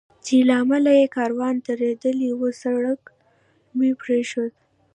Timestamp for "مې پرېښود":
3.77-4.53